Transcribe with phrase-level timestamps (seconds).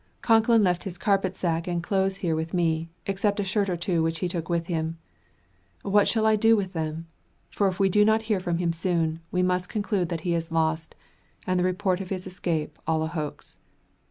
[0.23, 4.03] Concklin left his carpet sack and clothes here with me, except a shirt or two
[4.05, 4.97] he took with him.
[5.83, 7.05] What shall I do with them?
[7.51, 10.51] For if we do not hear from him soon, we must conclude that he is
[10.51, 10.95] lost,
[11.45, 13.57] and the report of his escape all a hoax.